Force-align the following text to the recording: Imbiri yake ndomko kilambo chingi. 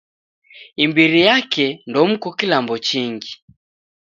Imbiri 0.83 1.19
yake 1.29 1.65
ndomko 1.89 2.27
kilambo 2.37 2.75
chingi. 2.87 3.31